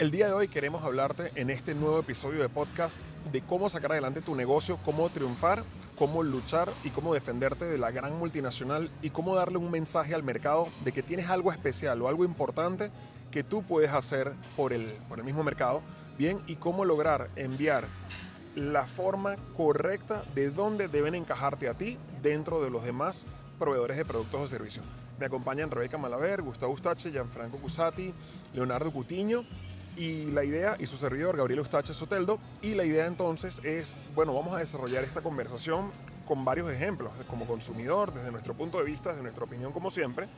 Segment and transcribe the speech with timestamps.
[0.00, 3.92] El día de hoy queremos hablarte en este nuevo episodio de podcast de cómo sacar
[3.92, 5.62] adelante tu negocio, cómo triunfar,
[5.94, 10.22] cómo luchar y cómo defenderte de la gran multinacional y cómo darle un mensaje al
[10.22, 12.90] mercado de que tienes algo especial o algo importante
[13.30, 15.82] que tú puedes hacer por el, por el mismo mercado,
[16.16, 17.84] bien, y cómo lograr enviar
[18.56, 23.26] la forma correcta de dónde deben encajarte a ti dentro de los demás
[23.58, 24.86] proveedores de productos o servicios.
[25.18, 28.14] Me acompañan Rebeca Malaver, Gustavo Ustache, Gianfranco Cusati,
[28.54, 29.44] Leonardo Cutiño
[29.96, 34.34] y la idea, y su servidor Gabriel Ustache Soteldo, y la idea entonces es, bueno,
[34.34, 35.90] vamos a desarrollar esta conversación
[36.26, 40.28] con varios ejemplos, como consumidor, desde nuestro punto de vista, desde nuestra opinión como siempre,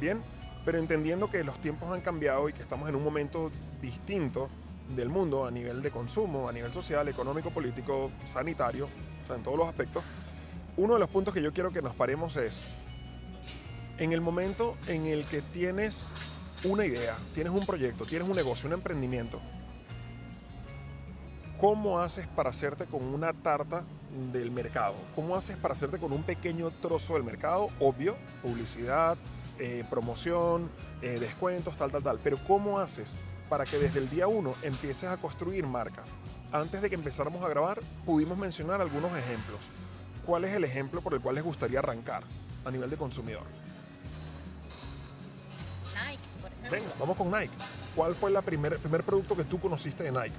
[0.00, 0.22] bien,
[0.64, 4.48] pero entendiendo que los tiempos han cambiado y que estamos en un momento distinto
[4.94, 8.88] del mundo a nivel de consumo, a nivel social, económico, político, sanitario,
[9.22, 10.02] o sea, en todos los aspectos,
[10.76, 12.66] uno de los puntos que yo quiero que nos paremos es,
[13.98, 16.14] en el momento en el que tienes
[16.64, 19.40] una idea, tienes un proyecto, tienes un negocio, un emprendimiento,
[21.58, 23.84] ¿cómo haces para hacerte con una tarta
[24.32, 24.94] del mercado?
[25.14, 27.70] ¿Cómo haces para hacerte con un pequeño trozo del mercado?
[27.80, 29.16] Obvio, publicidad,
[29.58, 30.70] eh, promoción,
[31.02, 32.18] eh, descuentos, tal, tal, tal.
[32.22, 33.16] Pero ¿cómo haces
[33.48, 36.04] para que desde el día uno empieces a construir marca?
[36.52, 39.70] Antes de que empezáramos a grabar, pudimos mencionar algunos ejemplos.
[40.26, 42.22] ¿Cuál es el ejemplo por el cual les gustaría arrancar
[42.64, 43.61] a nivel de consumidor?
[46.72, 47.52] Venga, vamos con Nike.
[47.94, 50.32] ¿Cuál fue la primer, el primer producto que tú conociste de Nike?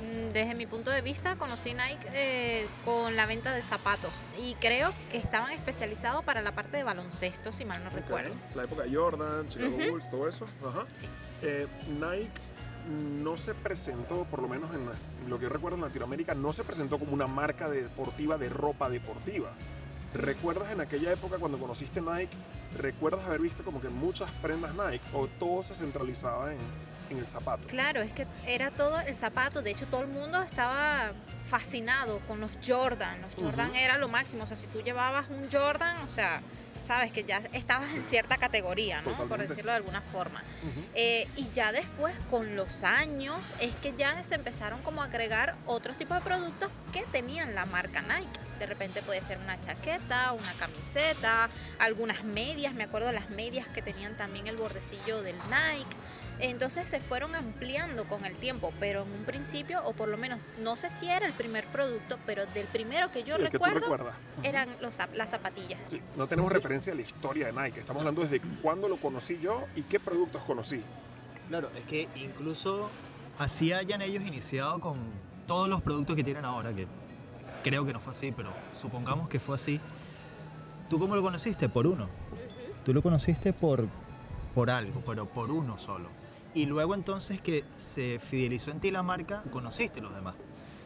[0.00, 4.10] Mm, Desde mi punto de vista, conocí Nike eh, con la venta de zapatos
[4.42, 8.34] y creo que estaban especializados para la parte de baloncesto, si mal no recuerdo.
[8.56, 9.90] La época de Jordan, Chicago Ujú.
[9.92, 10.46] Bulls, todo eso.
[10.66, 10.84] Ajá.
[10.92, 11.06] Sí.
[11.42, 12.28] Eh, Nike
[13.22, 16.64] no se presentó, por lo menos en lo que yo recuerdo en Latinoamérica, no se
[16.64, 19.50] presentó como una marca deportiva de ropa deportiva.
[20.14, 22.34] ¿Recuerdas en aquella época cuando conociste Nike,
[22.78, 26.58] recuerdas haber visto como que muchas prendas Nike o todo se centralizaba en,
[27.10, 27.68] en el zapato?
[27.68, 29.62] Claro, es que era todo el zapato.
[29.62, 31.12] De hecho, todo el mundo estaba
[31.48, 33.20] fascinado con los Jordan.
[33.22, 34.44] Los Jordan era lo máximo.
[34.44, 36.42] O sea, si tú llevabas un Jordan, o sea,
[36.82, 39.16] sabes que ya estabas en cierta categoría, ¿no?
[39.28, 40.42] Por decirlo de alguna forma.
[40.94, 45.56] Eh, y ya después, con los años, es que ya se empezaron como a agregar
[45.66, 48.47] otros tipos de productos que tenían la marca Nike.
[48.58, 51.48] De repente puede ser una chaqueta, una camiseta,
[51.78, 52.74] algunas medias.
[52.74, 55.96] Me acuerdo las medias que tenían también el bordecillo del Nike.
[56.40, 60.38] Entonces se fueron ampliando con el tiempo, pero en un principio, o por lo menos,
[60.62, 64.10] no sé si era el primer producto, pero del primero que yo Sí, que recuerdo
[64.44, 65.80] eran los, las zapatillas.
[65.88, 67.80] Sí, no tenemos referencia a la historia de Nike.
[67.80, 70.82] Estamos hablando desde cuándo lo conocí yo y qué productos conocí.
[71.48, 72.88] Claro, es que incluso
[73.38, 74.98] así hayan ellos iniciado con
[75.46, 76.86] todos los productos que tienen ahora, que
[77.62, 79.80] creo que no fue así, pero supongamos que fue así.
[80.88, 81.68] ¿Tú cómo lo conociste?
[81.68, 82.08] Por uno.
[82.84, 83.88] Tú lo conociste por,
[84.54, 86.08] por algo, pero por uno solo.
[86.54, 90.34] Y luego entonces que se fidelizó en ti la marca, conociste los demás.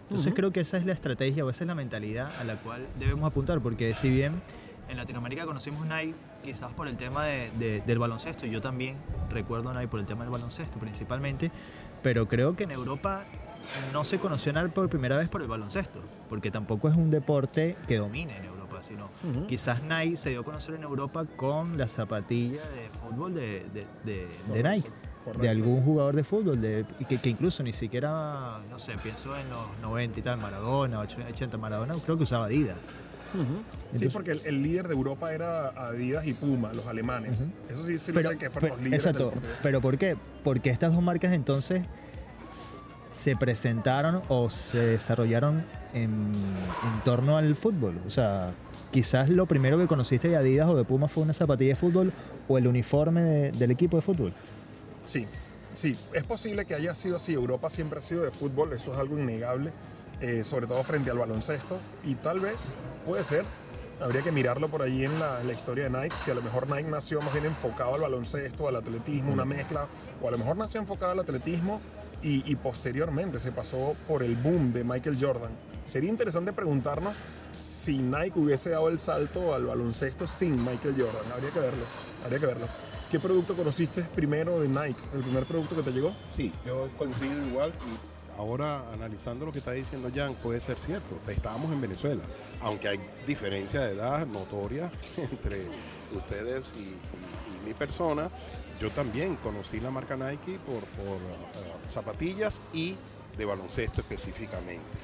[0.03, 0.35] Entonces Ujú.
[0.37, 3.25] creo que esa es la estrategia o esa es la mentalidad a la cual debemos
[3.31, 4.43] apuntar, porque si bien
[4.89, 8.97] en Latinoamérica conocimos Nike quizás por el tema de- de- del baloncesto, yo también
[9.31, 11.51] recuerdo Nike por el tema del baloncesto principalmente,
[12.03, 13.25] pero creo que en Europa
[13.93, 17.97] no se conoció por primera vez por el baloncesto, porque tampoco es un deporte que
[17.97, 19.47] domine en Europa, sino Ujú.
[19.47, 23.87] quizás Nike se dio a conocer en Europa con la zapatilla de fútbol de, de-
[24.53, 24.89] de- Nike
[25.25, 25.43] correcto.
[25.43, 29.49] de algún jugador de fútbol, de, que, que incluso ni siquiera, no sé, pienso en
[29.51, 32.77] los 90 y tal, Maradona, 80 Maradona, creo que usaba Adidas.
[33.35, 33.45] Ujú.
[33.45, 37.41] Sí, Entonces- porque el, el líder de Europa era Adidas y Puma, los alemanes.
[37.69, 39.97] Eso sí, sí lo Pero, sé que fueron pero- los líderes exacto, del pero ¿por
[39.97, 40.17] qué?
[40.45, 41.83] Porque estas dos marcas entonces
[43.23, 48.01] se presentaron o se desarrollaron en, en torno al fútbol.
[48.05, 48.51] O sea,
[48.91, 52.13] quizás lo primero que conociste de Adidas o de Puma fue una zapatilla de fútbol
[52.49, 54.33] o el uniforme de- del equipo de fútbol.
[55.07, 55.29] Sí,
[55.73, 57.33] sí, es posible que haya sido así.
[57.33, 59.71] Europa siempre ha sido de fútbol, eso es algo innegable,
[60.21, 61.79] eh, sobre todo frente al baloncesto.
[62.05, 62.75] Y tal vez,
[63.07, 63.45] puede ser,
[64.01, 66.43] habría que mirarlo por allí en la, en la historia de Nike, si a lo
[66.43, 69.87] mejor Nike nació más bien enfocado al baloncesto, al atletismo, una mezcla,
[70.21, 71.81] o a lo mejor nació enfocado al atletismo
[72.23, 75.51] y, y posteriormente se pasó por el boom de Michael Jordan.
[75.85, 77.23] Sería interesante preguntarnos
[77.61, 81.33] si Nike hubiese dado el salto al baloncesto sin Michael Jordan.
[81.33, 81.85] Habría que verlo,
[82.25, 82.67] habría que verlo.
[83.11, 85.01] ¿Qué producto conociste primero de Nike?
[85.13, 86.15] ¿El primer producto que te llegó?
[86.35, 91.19] Sí, yo coincido igual y ahora analizando lo que está diciendo Jan puede ser cierto.
[91.29, 92.23] Estábamos en Venezuela,
[92.63, 95.67] aunque hay diferencia de edad notoria entre
[96.17, 97.32] ustedes y- y
[97.63, 98.31] mi persona.
[98.81, 102.97] Yo también conocí la marca Nike por, por uh, zapatillas y
[103.37, 104.99] de baloncesto específicamente.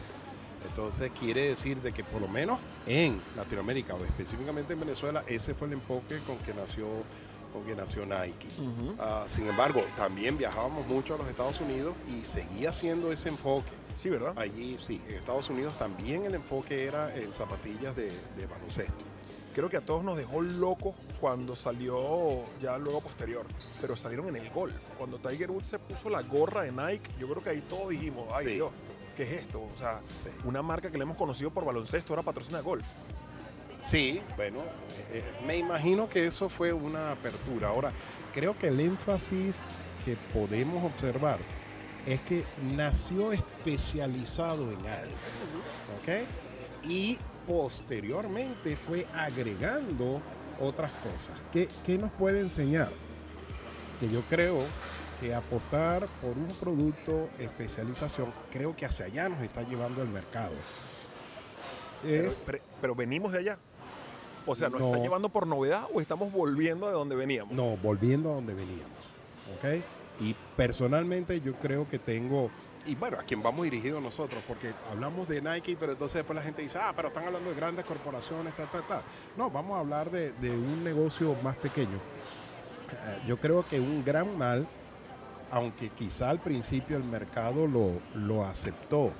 [0.68, 5.54] Entonces quiere decir de que por lo menos en Latinoamérica o específicamente en Venezuela ese
[5.54, 6.86] fue el enfoque con que nació
[7.52, 8.48] con que nació Nike.
[8.98, 13.70] Ah, sin embargo, también viajábamos mucho a los Estados Unidos y seguía siendo ese enfoque.
[13.94, 14.38] Sí, ¿verdad?
[14.38, 19.04] Allí, sí, en Estados Unidos también el enfoque era en zapatillas de, de baloncesto.
[19.54, 23.46] Creo que a todos nos dejó locos cuando salió ya luego posterior,
[23.80, 24.74] pero salieron en el golf.
[24.96, 28.26] Cuando Tiger Woods se puso la gorra de Nike, yo creo que ahí todos dijimos,
[28.32, 28.52] ay Sí.
[28.54, 28.70] Dios,
[29.16, 29.62] ¿qué es esto?
[29.62, 30.28] O sea, Sí.
[30.44, 32.86] una marca que le hemos conocido por baloncesto ahora patrocina golf.
[33.86, 37.68] Sí, bueno, eh, eh, me imagino que eso fue una apertura.
[37.68, 37.92] Ahora,
[38.34, 39.56] creo que el énfasis
[40.04, 41.38] que podemos observar
[42.06, 42.44] es que
[42.74, 45.14] nació especializado en algo,
[46.00, 46.88] ¿ok?
[46.88, 50.20] Y posteriormente fue agregando
[50.60, 51.40] otras cosas.
[51.52, 52.90] ¿Qué, qué nos puede enseñar?
[54.00, 54.64] Que yo creo
[55.20, 60.52] que apostar por un producto especialización, creo que hacia allá nos está llevando el mercado.
[62.02, 63.58] Pero, Es pero- pero venimos de allá.
[64.46, 64.86] O sea, ¿nos No.
[64.88, 67.52] está llevando por novedad o estamos volviendo de donde veníamos?
[67.54, 68.86] No, volviendo a donde veníamos.
[69.56, 69.82] ¿Ok?
[70.20, 72.50] Y personalmente yo creo que tengo,
[72.86, 76.42] y bueno, a quien vamos dirigidos nosotros, porque hablamos de Nike, pero entonces después la
[76.42, 79.02] gente dice, ah, pero están hablando de grandes corporaciones, ta, ta, ta.
[79.36, 81.98] No, vamos a hablar de, de un negocio más pequeño.
[82.90, 84.66] Eh, yo creo que un gran mal,
[85.50, 89.12] aunque quizá al principio el mercado lo, lo aceptó,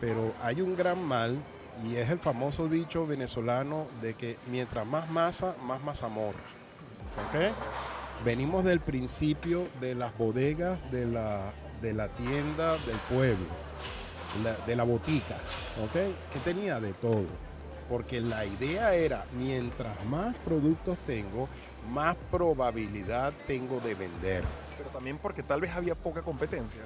[0.00, 1.38] pero hay un gran mal
[1.84, 6.38] y es el famoso dicho venezolano de que mientras más masa, más mazamorra.
[7.28, 7.54] ¿Ok?
[8.24, 13.46] Venimos del principio de las bodegas de la, de la tienda del pueblo,
[14.42, 15.36] la- de la botica,
[15.82, 15.92] ¿ok?
[16.32, 17.26] Que tenía de todo.
[17.88, 21.48] Porque la idea era, mientras más productos tengo,
[21.92, 24.44] más probabilidad tengo de vender.
[24.76, 26.82] Pero también porque tal vez había poca competencia.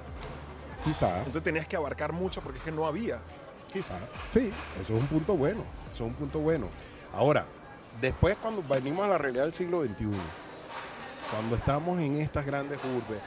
[0.83, 3.19] Quizá, Entonces tenías que abarcar mucho porque es que no había.
[3.73, 3.97] quizá.
[4.33, 5.63] Sí, eso es un punto bueno.
[5.93, 6.67] Eso es un punto bueno.
[7.13, 7.45] Ahora,
[7.99, 10.05] después cuando venimos a la realidad del siglo XXI,
[11.29, 13.21] cuando estamos en estas grandes urbes,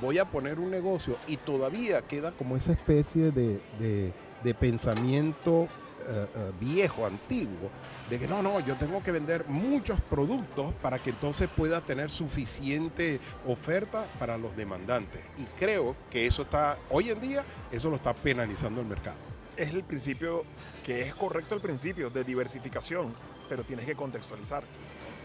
[0.00, 4.12] voy a poner un negocio y todavía queda como esa especie de, de-
[4.42, 5.68] de pensamiento
[6.08, 7.68] eh, eh, viejo, antiguo,
[8.08, 12.08] de que no, no, yo tengo que vender muchos productos para que entonces pueda tener
[12.08, 15.20] suficiente oferta para los demandantes.
[15.36, 19.18] Y creo que eso está, hoy en día, eso lo está penalizando el mercado.
[19.58, 20.44] Es el principio
[20.84, 23.12] que es correcto el principio de diversificación,
[23.48, 24.62] pero tienes que contextualizar.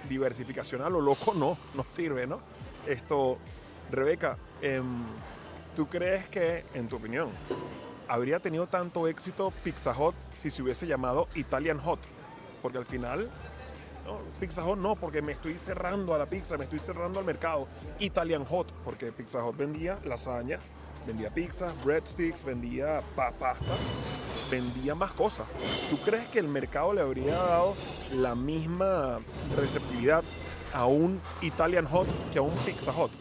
[0.09, 2.39] Diversificación a lo loco no, no sirve, ¿no?
[2.85, 3.37] Esto,
[3.91, 5.03] Rebeca, em,
[5.75, 7.29] ¿tú crees que, en tu opinión,
[8.07, 11.99] habría tenido tanto éxito Pizza Hut si se hubiese llamado Italian Hot?
[12.61, 13.29] Porque al final,
[14.39, 17.67] Pizza Hut no, porque me estoy cerrando a la pizza, me estoy cerrando al mercado.
[17.99, 20.59] Italian Hot, porque Pizza Hut vendía lasaña,
[21.07, 23.75] vendía pizza, breadsticks, vendía pa- pasta,
[24.49, 25.47] vendía más cosas.
[25.89, 27.75] ¿Tú crees que el mercado le habría dado
[28.11, 29.19] la misma
[29.55, 30.23] receptividad
[30.73, 33.11] a un Italian Hot que a un Pizza Hut?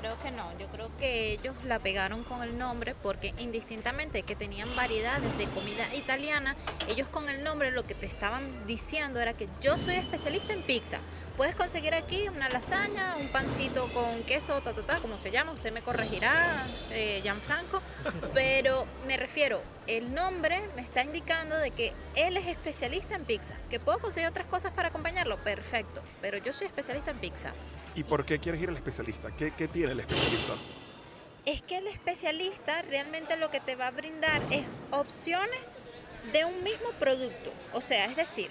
[0.00, 0.56] Creo que no.
[0.58, 5.46] Yo creo que ellos la pegaron con el nombre porque indistintamente que tenían variedades de
[5.46, 6.56] comida italiana,
[6.88, 10.62] ellos con el nombre lo que te estaban diciendo era que yo soy especialista en
[10.62, 11.00] pizza.
[11.38, 15.52] Puedes conseguir aquí una lasaña, un pancito con queso, ta, ta, ta, como se llama,
[15.52, 17.80] usted me corregirá, eh, Gianfranco,
[18.34, 23.54] pero me refiero, el nombre me está indicando de que él es especialista en pizza,
[23.70, 27.52] que puedo conseguir otras cosas para acompañarlo, perfecto, pero yo soy especialista en pizza.
[27.94, 29.30] ¿Y por qué quieres ir al especialista?
[29.30, 30.54] ¿Qué, qué tiene el especialista?
[31.46, 35.78] es que el especialista realmente lo que te va a brindar es opciones
[36.32, 37.52] de un mismo producto.
[37.72, 38.50] O sea, es decir,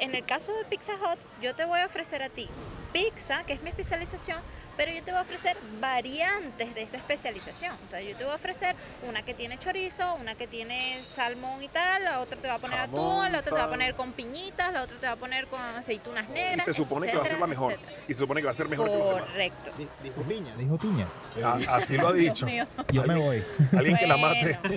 [0.00, 2.48] en el caso de Pizza Hut, yo te voy a ofrecer a ti
[2.92, 4.38] pizza, que es mi especialización,
[4.84, 7.72] pero yo te voy a ofrecer variantes de esa especialización.
[7.82, 8.74] Entonces yo te voy a ofrecer
[9.08, 12.58] una que tiene chorizo, una que tiene salmón y tal, la otra te va a
[12.58, 15.12] poner Jamón, atún, la otra te va a poner con piñitas, la otra te va
[15.12, 16.64] a poner con aceitunas Y negras.
[16.64, 17.72] se supone que va a ser la mejor.
[17.74, 17.96] etcétera.
[18.08, 19.22] Y se supone que va a ser mejor que los demás.
[19.22, 19.70] Correcto.
[19.78, 21.06] Di- Dijo piña, dijo piña.
[21.44, 22.44] Ah, así lo ha dicho.
[22.46, 22.84] Dios mío.
[22.92, 23.44] Yo me voy.
[23.76, 24.58] Alguien que la mate.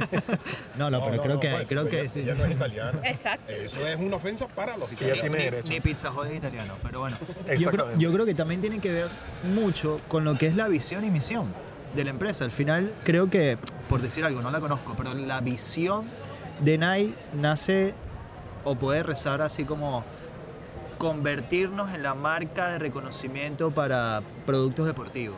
[0.76, 2.20] No, no, pero creo que, creo que sí.
[2.20, 3.00] Ella no es italiana.
[3.06, 3.52] Exacto.
[3.52, 5.72] Eso es una ofensa para los Ella tiene derecho.
[5.72, 7.18] Ni Pizza es italiano, pero bueno.
[7.20, 8.04] Yo creo, Exactamente.
[8.04, 9.08] yo creo que también tiene que ver
[9.44, 11.48] mucho con lo que es la visión y misión
[11.96, 12.44] de la empresa.
[12.44, 13.58] Al final, creo que,
[13.90, 16.06] por decir algo, no la conozco, pero la visión
[16.60, 17.94] de Nike nace
[18.64, 20.04] o puede rezar así como
[20.98, 25.38] convertirnos en la marca de reconocimiento para productos deportivos.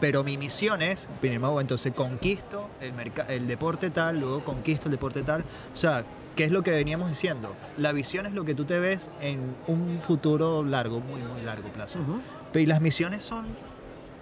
[0.00, 2.92] Pero mi misión es, primero, entonces conquisto el,
[3.28, 5.42] el deporte tal, luego conquisto el deporte tal.
[5.72, 6.04] O sea,
[6.36, 7.54] ¿qué es lo que veníamos diciendo?
[7.78, 11.68] La visión es lo que tú te ves en un futuro largo, muy, muy largo
[11.70, 11.98] plazo.
[12.54, 13.44] Y las misiones son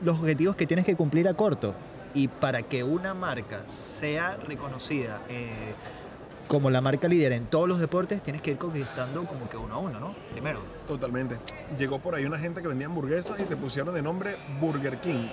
[0.02, 1.74] los objetivos que tienes que cumplir a corto.
[2.14, 5.74] Y para que una marca sea reconocida eh,
[6.48, 9.74] como la marca líder en todos los deportes, tienes que ir conquistando como que uno
[9.74, 10.14] a uno, ¿no?
[10.32, 10.60] Primero.
[10.86, 11.38] Totalmente.
[11.76, 15.28] Llegó por ahí una gente que vendía hamburguesas y se pusieron de nombre Burger King.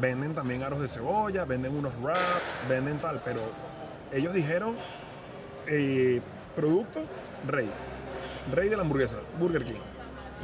[0.00, 2.20] Venden también aros de cebolla, venden unos wraps,
[2.68, 3.40] venden tal, pero
[4.12, 4.76] ellos dijeron
[5.66, 6.20] eh,
[6.56, 7.00] producto
[7.46, 7.68] rey.
[8.54, 9.91] Rey de la hamburguesa, Burger King.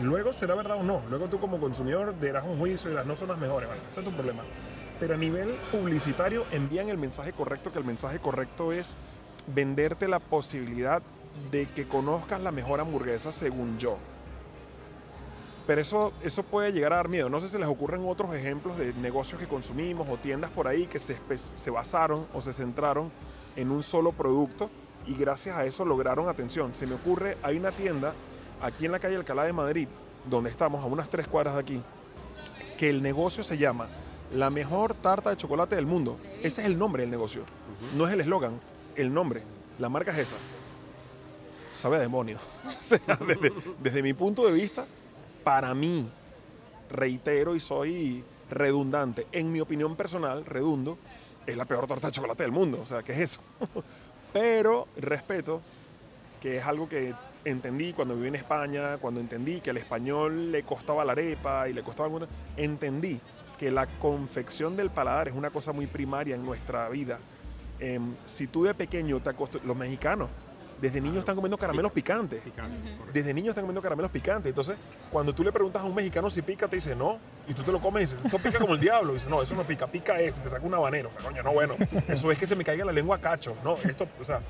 [0.00, 1.02] Luego será verdad o no.
[1.10, 3.68] Luego tú como consumidor darás un juicio y las no son las mejores.
[3.68, 4.42] Bueno, ese es tu problema.
[5.00, 8.96] Pero a nivel publicitario envían el mensaje correcto, que el mensaje correcto es
[9.46, 11.02] venderte la posibilidad
[11.50, 13.98] de que conozcas la mejor hamburguesa según yo.
[15.66, 17.28] Pero eso, eso puede llegar a dar miedo.
[17.28, 20.86] No sé si les ocurren otros ejemplos de negocios que consumimos o tiendas por ahí
[20.86, 21.18] que se,
[21.54, 23.10] se basaron o se centraron
[23.54, 24.70] en un solo producto
[25.06, 26.74] y gracias a eso lograron atención.
[26.74, 28.14] Se me ocurre, hay una tienda
[28.60, 29.88] aquí en la calle Alcalá de Madrid,
[30.24, 31.82] donde estamos a unas tres cuadras de aquí,
[32.76, 33.88] que el negocio se llama
[34.32, 36.18] la mejor tarta de chocolate del mundo.
[36.42, 37.44] Ese es el nombre del negocio.
[37.96, 38.60] No es el eslogan,
[38.96, 39.42] el nombre.
[39.78, 40.36] La marca es esa.
[41.72, 42.38] Sabe a demonio.
[42.68, 44.86] O sea, desde, desde mi punto de vista,
[45.44, 46.10] para mí,
[46.90, 50.96] reitero y soy redundante, en mi opinión personal, redundo,
[51.46, 52.80] es la peor torta de chocolate del mundo.
[52.80, 53.40] O sea, ¿qué es eso?
[54.32, 55.60] Pero respeto
[56.40, 57.14] que es algo que
[57.50, 61.72] entendí cuando viví en España, cuando entendí que al español le costaba la arepa y
[61.72, 62.26] le costaba alguna,
[62.56, 63.20] entendí
[63.58, 67.18] que la confección del paladar es una cosa muy primaria en nuestra vida.
[67.80, 70.28] Em, si tú de pequeño te acostumbras, los mexicanos
[70.80, 72.42] desde niños están comiendo caramelos picantes.
[73.12, 74.50] Desde niños están comiendo caramelos picantes.
[74.50, 74.76] Entonces,
[75.10, 77.18] cuando tú le preguntas a un mexicano si pica, te dice no.
[77.48, 79.12] Y tú te lo comes y dices, esto pica como el diablo.
[79.12, 80.38] Y dice, no, eso no pica, pica esto.
[80.40, 81.10] Y te saca un habanero.
[81.10, 81.74] O sea, coño, no, bueno.
[82.06, 83.56] Eso es que se me caiga la lengua a cacho.
[83.64, 84.40] No, esto, o sea,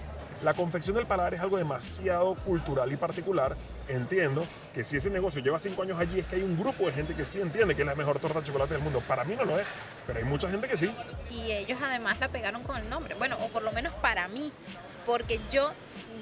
[0.42, 3.56] la confección del paladar es algo demasiado cultural y particular.
[3.88, 6.92] Entiendo que si ese negocio lleva cinco años allí, es que hay un grupo de
[6.92, 9.02] gente que sí entiende que es la mejor torta de chocolate del mundo.
[9.06, 9.66] Para mí no lo es,
[10.06, 10.94] pero hay mucha gente que sí.
[11.30, 13.14] Y ellos además la pegaron con el nombre.
[13.14, 14.52] Bueno, o por lo menos para mí.
[15.08, 15.72] Porque yo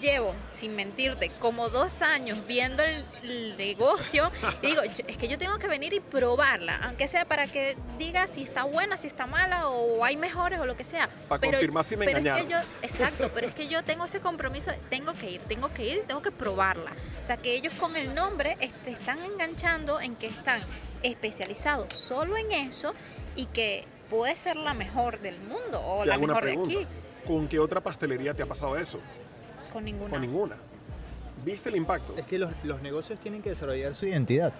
[0.00, 4.30] llevo, sin mentirte, como dos años viendo el, el negocio.
[4.62, 6.76] Y digo, es que yo tengo que venir y probarla.
[6.84, 10.66] Aunque sea para que diga si está buena, si está mala, o hay mejores, o
[10.66, 11.08] lo que sea.
[11.28, 14.20] Para confirmar si me pero es que yo, exacto, pero es que yo tengo ese
[14.20, 16.92] compromiso, de, tengo que ir, tengo que ir, tengo que probarla.
[17.20, 20.62] O sea, que ellos con el nombre este, están enganchando en que están
[21.02, 22.94] especializados solo en eso
[23.34, 26.86] y que puede ser la mejor del mundo o Te la mejor de aquí.
[27.26, 29.00] ¿Con qué otra pastelería te ha pasado eso?
[29.72, 30.10] Con ninguna.
[30.10, 30.56] Con ninguna.
[31.44, 32.14] ¿Viste el impacto?
[32.16, 34.52] Es que los, los negocios tienen que desarrollar su identidad.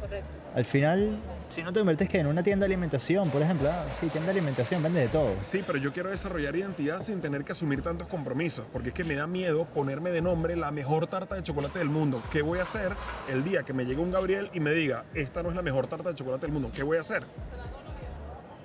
[0.00, 0.36] Correcto.
[0.54, 3.86] Al final, si no te conviertes que en una tienda de alimentación, por ejemplo, ah,
[3.98, 5.34] sí, tienda de alimentación, vende de todo.
[5.42, 9.04] Sí, pero yo quiero desarrollar identidad sin tener que asumir tantos compromisos, porque es que
[9.04, 12.22] me da miedo ponerme de nombre la mejor tarta de chocolate del mundo.
[12.30, 12.92] ¿Qué voy a hacer
[13.28, 15.86] el día que me llegue un Gabriel y me diga, esta no es la mejor
[15.86, 16.70] tarta de chocolate del mundo?
[16.74, 17.24] ¿Qué voy a hacer?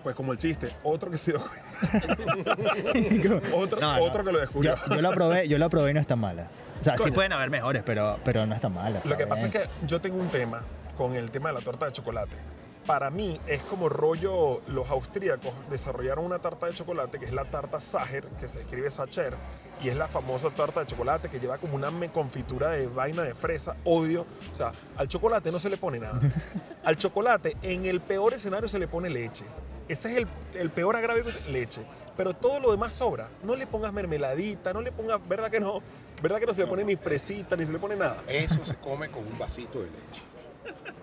[0.04, 1.42] Pues como el chiste, otro que se dio
[1.92, 4.04] cuenta, otro, No, no.
[4.04, 4.76] otro que lo descubrió.
[4.88, 6.48] Yo, yo la probé, yo la probé y no está mala.
[6.80, 7.14] O sea, sí Coño.
[7.14, 9.02] pueden haber mejores, pero, pero no está mala.
[9.04, 10.62] Lo que está pasa es que yo tengo un tema
[10.96, 12.38] con el tema de la torta de chocolate.
[12.86, 17.46] Para mí es como rollo, los austríacos desarrollaron una tarta de chocolate que es la
[17.46, 19.36] tarta Sacher, que se escribe Sacher,
[19.84, 23.36] y es la famosa tarta de chocolate que lleva como una confitura de vaina de
[23.36, 24.26] fresa, odio.
[24.52, 26.20] O sea, al chocolate no se le pone nada.
[26.84, 29.44] Al chocolate, en el peor escenario se le pone leche.
[29.90, 31.82] Ese es el, el peor agravio, que- leche.
[32.16, 33.30] Pero todo lo demás sobra.
[33.44, 35.82] No le pongas mermeladita, no le pongas, ¿verdad que no?
[36.22, 38.22] ¿Verdad que no se le pone ni fresita, ni se le pone nada?
[38.28, 40.22] Eso se come con un vasito de leche.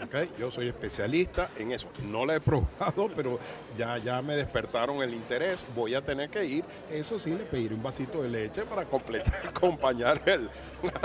[0.05, 0.39] ¿Ok?
[0.39, 1.89] Yo soy especialista en eso.
[2.05, 3.39] No la he probado, pero
[3.79, 5.65] ya, ya me despertaron el interés.
[5.75, 6.65] Voy a tener que ir.
[6.93, 10.51] Eso sí, le pediré un vasito de leche para completar, acompañar el.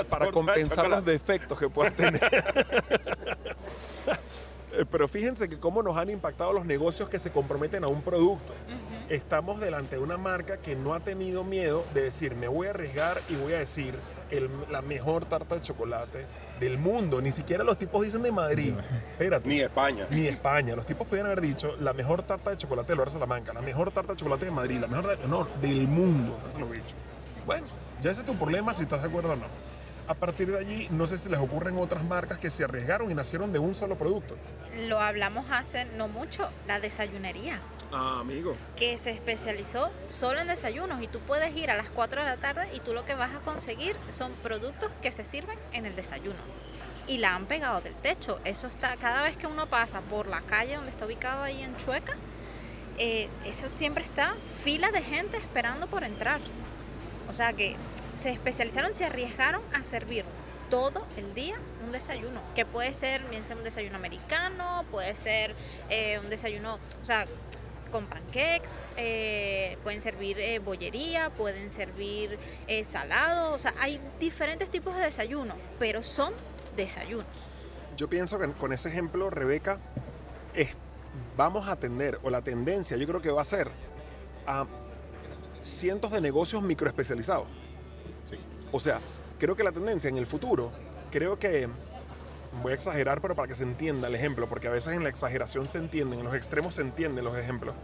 [0.09, 2.21] para compensar los defectos que puedas tener.
[4.73, 8.01] Eh, Pero fíjense que cómo nos han impactado los negocios que se comprometen a un
[8.01, 8.53] producto.
[9.09, 12.69] Estamos delante de una marca que no ha tenido miedo de decir, me voy a
[12.69, 13.93] arriesgar y voy a decir
[14.29, 16.25] el- la mejor tarta de chocolate
[16.61, 17.21] del mundo.
[17.21, 18.73] Ni siquiera los tipos dicen de Madrid.
[19.11, 19.49] Espérate.
[19.49, 20.07] Ni España.
[20.09, 20.75] Ni España.
[20.75, 23.91] Los tipos podrían haber dicho la mejor tarta de chocolate de Lorenzo Salamanca, la mejor
[23.91, 26.39] tarta de chocolate de Madrid, la mejor de- no, del mundo.
[26.47, 26.95] Eso lo he dicho.
[27.45, 27.67] Bueno,
[28.01, 29.45] ya ese es tu problema si estás de acuerdo o no.
[30.11, 33.13] A partir de allí, no sé si les ocurren otras marcas que se arriesgaron y
[33.13, 34.35] nacieron de un solo producto.
[34.89, 37.61] Lo hablamos hace no mucho, la desayunería,
[37.93, 38.57] Ah, amigo.
[38.75, 42.35] que se especializó solo en desayunos y tú puedes ir a las 4 de la
[42.35, 45.95] tarde y tú lo que vas a conseguir son productos que se sirven en el
[45.95, 46.39] desayuno.
[47.07, 48.37] Y la han pegado del techo.
[48.43, 51.77] Eso está, cada vez que uno pasa por la calle donde está ubicado ahí en
[51.77, 52.17] Chueca,
[52.97, 56.41] eh, eso siempre está fila de gente esperando por entrar.
[57.31, 57.77] O sea que
[58.17, 60.25] se especializaron, se arriesgaron a servir
[60.69, 65.55] todo el día un desayuno, que puede ser bien sea un desayuno americano, puede ser
[65.89, 67.25] eh, un desayuno, o sea,
[67.89, 74.69] con pancakes, eh, pueden servir eh, bollería, pueden servir eh, salado, o sea, hay diferentes
[74.69, 76.33] tipos de desayuno, pero son
[76.75, 77.25] desayunos.
[77.95, 79.79] Yo pienso que con ese ejemplo, Rebeca,
[81.37, 83.69] vamos a atender, o la tendencia yo creo que va a ser
[84.47, 84.65] a
[85.61, 87.47] cientos de negocios microespecializados.
[88.29, 88.37] Sí.
[88.71, 88.99] O sea,
[89.39, 90.71] creo que la tendencia en el futuro,
[91.11, 91.67] creo que,
[92.61, 95.09] voy a exagerar, pero para que se entienda el ejemplo, porque a veces en la
[95.09, 97.75] exageración se entienden, en los extremos se entienden los ejemplos,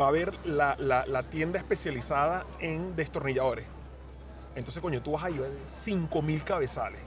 [0.00, 3.64] va a haber la, la- la tienda especializada en destornilladores.
[4.56, 7.00] Entonces, coño, tú vas a llevar 5.000 cabezales.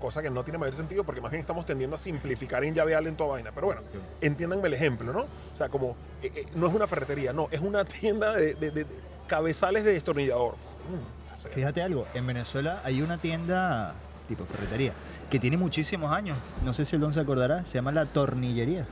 [0.00, 3.06] Cosa que no tiene mayor sentido porque más bien estamos tendiendo a simplificar en llaveal
[3.06, 3.52] en toda vaina.
[3.54, 3.82] Pero bueno,
[4.20, 5.20] entiéndanme el ejemplo, ¿no?
[5.22, 8.70] O sea, como eh, eh, no es una ferretería, no, es una tienda de, de-
[8.70, 8.94] de- de
[9.26, 10.54] cabezales de destornillador.
[10.54, 13.94] Mm, o sea, Fíjate algo, en Venezuela hay una tienda
[14.28, 14.92] tipo ferretería
[15.30, 16.36] que tiene muchísimos años.
[16.64, 18.86] No sé si el don se acordará, se llama La Tornillería.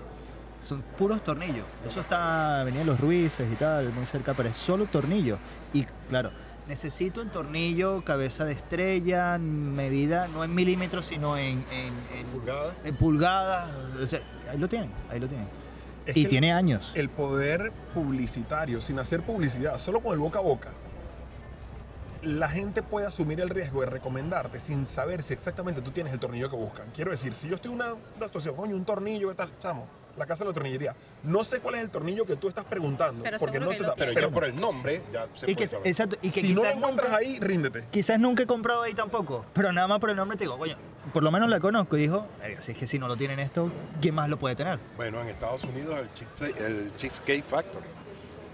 [0.67, 1.67] Son puros tornillos.
[1.87, 5.37] Eso está, venían los Ruices y tal, muy cerca, pero es solo tornillo.
[5.75, 6.31] Y claro,
[6.69, 12.75] necesito el tornillo, cabeza de estrella, medida, no en milímetros, sino en, en, en- Pulgada.
[12.85, 13.71] en pulgadas.
[14.01, 15.49] O sea, ahí lo tienen, ahí lo tienen.
[16.07, 16.91] es y tiene años.
[16.95, 20.69] el poder publicitario, sin hacer publicidad, solo con el boca a boca,
[22.23, 26.21] la gente puede asumir el riesgo de recomendarte sin saber si exactamente tú tienes el
[26.21, 26.87] tornillo que buscan.
[26.95, 29.51] Quiero decir, si yo estoy en una, una situación, coño, un tornillo, ¿qué tal?
[29.59, 30.95] Chamo, la casa de la tornillería.
[31.23, 33.23] No sé cuál es el tornillo que tú estás preguntando.
[33.25, 35.67] Pero porque no te da- Pero ya por el nombre ya se Y puede que,
[35.67, 35.87] saber.
[35.89, 37.85] exacto, y que si no lo encuentras nunca- ahí, ríndete.
[37.91, 40.77] Quizás nunca he comprado ahí tampoco, pero nada más por el nombre te digo, coño,
[41.13, 43.39] por lo menos la conozco y dijo, "Verga, si es que si no lo tienen
[43.39, 44.79] esto, ¿quién más lo puede tener?
[44.97, 47.87] Bueno, en Estados Unidos el Cheesecake, el Cheesecake Factory.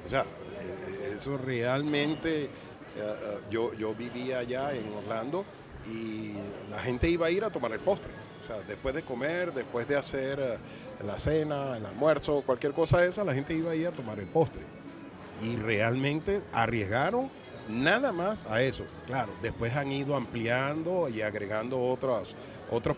[0.06, 2.48] O sea, eh, eso realmente, eh,
[2.96, 5.44] eh, yo, yo vivía allá en Orlando
[5.90, 6.32] y
[6.70, 8.10] la gente iba a ir a tomar el postre.
[8.42, 10.58] O sea, después de comer, después de hacer
[11.04, 14.26] la cena, el almuerzo, cualquier cosa de esa, la gente iba a a tomar el
[14.26, 14.62] postre.
[15.42, 17.30] Y realmente arriesgaron
[17.68, 18.84] nada más a eso.
[19.06, 22.34] Claro, después han ido ampliando y agregando otros,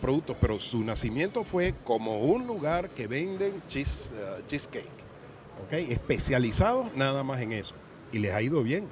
[0.00, 4.88] productos, pero su nacimiento fue como un lugar que venden cheese, eh, cheesecake,
[5.66, 5.72] ¿ok?
[5.90, 7.74] Especializados nada más en eso.
[8.12, 8.88] Y les ha ido bien.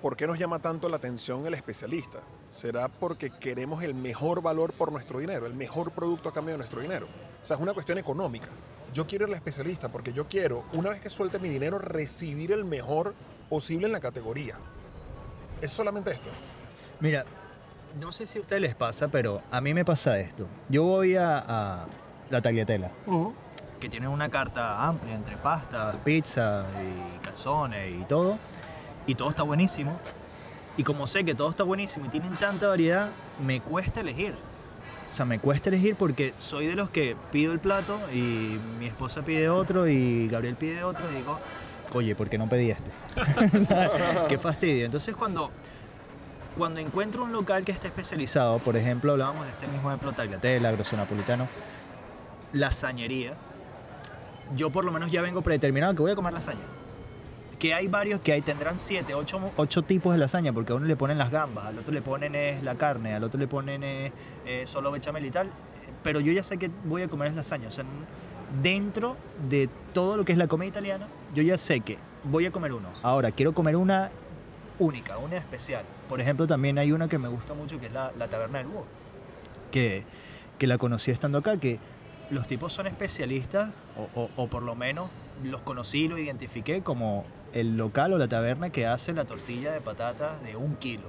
[0.00, 2.20] ¿Por qué nos llama tanto la atención el especialista?
[2.48, 6.58] ¿Será porque queremos el mejor valor por nuestro dinero, el mejor producto a cambio de
[6.58, 7.06] nuestro dinero?
[7.42, 8.48] O sea, es una cuestión económica.
[8.92, 12.52] Yo quiero ir al especialista porque yo quiero, una vez que suelte mi dinero, recibir
[12.52, 13.14] el mejor
[13.48, 14.56] posible en la categoría.
[15.60, 16.30] Es solamente esto.
[17.00, 17.24] Mira,
[18.00, 20.46] no sé si a ustedes les pasa, pero a mí me pasa esto.
[20.68, 21.86] Yo voy a, a
[22.30, 22.90] la tagliatella,
[23.80, 28.38] que tiene una carta amplia entre pasta, pizza y calzones y todo,
[29.06, 29.98] y todo está buenísimo.
[30.76, 33.10] Y como sé que todo está buenísimo y tienen tanta variedad,
[33.44, 34.36] me cuesta elegir.
[35.12, 38.86] O sea, me cuesta elegir porque soy de los que pido el plato y mi
[38.86, 41.38] esposa pide otro y Gabriel pide otro y digo,
[41.92, 42.90] oye, ¿por qué no pedí este?
[44.28, 44.86] qué fastidio.
[44.86, 45.50] Entonces cuando,
[46.56, 50.72] cuando encuentro un local que esté especializado, por ejemplo, hablábamos de este mismo ejemplo, Tagliatella,
[50.72, 51.46] Grosso Napolitano,
[52.54, 53.34] lasañería,
[54.56, 56.81] yo por lo menos ya vengo predeterminado que voy a comer lasaña.
[57.62, 60.84] Que hay varios que hay, tendrán siete, ocho, ocho tipos de lasaña, porque a uno
[60.86, 63.84] le ponen las gambas, al otro le ponen es la carne, al otro le ponen
[63.84, 64.10] eh,
[64.66, 65.48] solo bechamel y tal.
[66.02, 67.68] Pero yo ya sé que voy a comer es lasaña.
[67.68, 67.84] O sea,
[68.64, 69.16] dentro
[69.48, 72.72] de todo lo que es la comida italiana, yo ya sé que voy a comer
[72.72, 72.88] uno.
[73.04, 74.10] Ahora, quiero comer una
[74.80, 75.84] única, una especial.
[76.08, 78.66] Por ejemplo, también hay una que me gusta mucho, que es la, la Taberna del
[78.66, 78.86] Búho,
[79.70, 80.02] que,
[80.58, 81.78] que la conocí estando acá, que
[82.28, 85.10] los tipos son especialistas, o, o- o por lo menos
[85.44, 89.72] los conocí y los identifiqué como el local o la taberna que hace la tortilla
[89.72, 91.04] de patata de un kilo.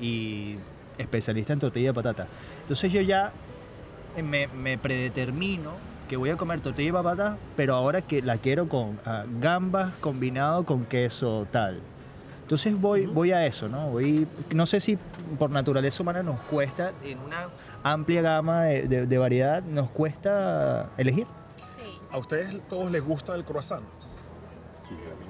[0.00, 0.56] Y
[0.98, 2.26] especialista en tortilla de patata.
[2.62, 3.32] Entonces yo ya
[4.22, 5.72] me, me predetermino
[6.08, 9.94] que voy a comer tortilla de patata, pero ahora que la quiero con ah, gambas
[10.00, 11.80] combinado con queso tal.
[12.42, 13.90] Entonces voy, voy a eso, ¿no?
[13.90, 14.98] Voy, no sé si
[15.38, 17.48] por naturaleza humana nos cuesta, en una
[17.82, 21.26] amplia gama de, de- de variedad, nos cuesta elegir.
[21.76, 21.98] Sí.
[22.10, 23.84] ¿A ustedes todos les gusta el croissant?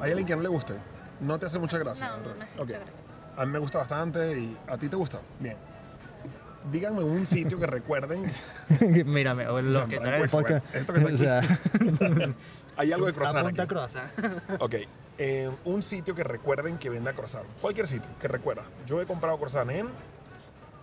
[0.01, 0.75] ¿Hay alguien que no le guste?
[1.21, 2.09] ¿No te hace mucha gracia?
[2.09, 3.03] No, no me hace mucha gracia.
[3.37, 5.21] A mí me gusta bastante y a ti te gusta.
[5.39, 5.57] Bien.
[6.73, 8.31] Díganme un sitio que recuerden.
[9.07, 10.75] Mírame, o los Ya, que en el pues, podcast.
[10.75, 11.41] esto que está o sea,
[12.77, 13.69] Hay algo de croissant apunta aquí.
[13.69, 14.11] croissant.
[14.61, 14.75] Ok.
[15.19, 17.45] eh, un sitio que recuerden que venda croissant.
[17.61, 18.65] Cualquier sitio que recuerda.
[18.87, 19.89] Yo he comprado croissant en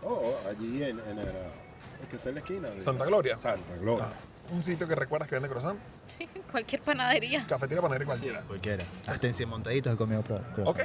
[0.08, 2.69] Oh, allí en, en el, el que está en la esquina.
[2.69, 3.39] de- Santa Gloria.
[3.39, 4.06] Santa Gloria.
[4.08, 4.13] Ah,
[4.51, 5.79] un sitio que recuerdas que vende croissant.
[6.17, 7.45] Sí, cualquier panadería.
[7.47, 8.41] Cafetería Panadería cualquiera.
[8.41, 8.86] Cualquiera.
[9.08, 10.67] Hasta en cien montaditos he comido croissant.
[10.67, 10.79] Ok.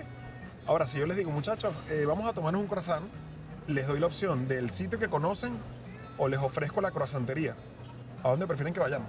[0.67, 3.05] Ahora, si yo les digo, muchachos, eh, vamos a tomarnos un croissant,
[3.67, 5.53] les doy la opción del sitio que conocen
[6.19, 7.55] o les ofrezco la croissantería.
[8.23, 9.09] ¿A dónde prefieren que vayamos?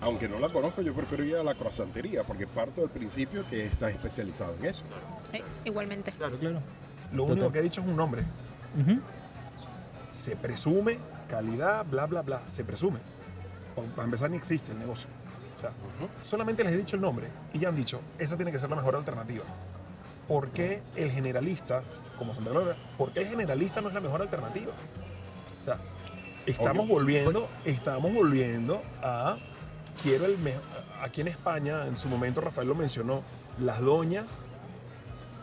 [0.00, 3.66] Aunque no la conozco, yo prefiero ir a la croissantería porque parto del principio que
[3.66, 4.82] estás especializado en eso.
[5.32, 6.12] Sí, igualmente.
[6.12, 6.60] Claro, claro.
[7.12, 7.32] Lo Total.
[7.32, 8.22] único que he dicho es un nombre.
[10.10, 12.42] Se presume calidad, bla, bla, bla.
[12.46, 12.98] Se presume.
[13.82, 15.08] Pa- Para empezar, ni existe el negocio.
[15.56, 15.70] O sea,
[16.22, 18.76] solamente les he dicho el nombre y ya han dicho, esa tiene que ser la
[18.76, 19.44] mejor alternativa.
[20.28, 21.82] ¿Por qué el generalista,
[22.16, 24.72] como Santa Gloria, por qué el generalista no es la mejor alternativa?
[25.60, 25.78] O sea,
[26.46, 26.94] estamos Obvio.
[26.94, 29.36] volviendo, estamos volviendo a,
[30.02, 30.62] quiero el mejor,
[31.02, 33.22] aquí en España, en su momento Rafael lo mencionó,
[33.58, 34.40] las doñas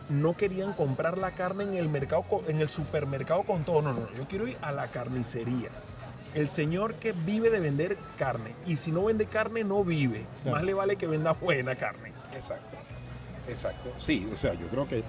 [0.07, 3.81] no querían comprar la carne en el mercado, en el supermercado con todo.
[3.81, 5.69] No, no, yo quiero ir a la carnicería.
[6.35, 8.53] El señor que vive de vender carne.
[8.67, 10.25] Y si no vende carne, no vive.
[10.43, 10.57] Claro.
[10.57, 12.11] Más le vale que venda buena carne.
[12.35, 12.75] Exacto.
[13.47, 13.91] Exacto.
[13.97, 15.03] Sí, o sea, yo creo que eh,